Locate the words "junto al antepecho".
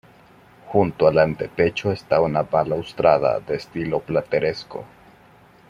0.65-1.91